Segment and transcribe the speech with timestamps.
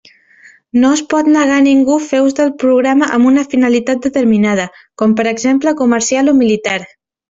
[0.83, 4.69] No es pot negar a ningú fer ús del programa amb una finalitat determinada,
[5.03, 6.81] com per exemple comercial o militar.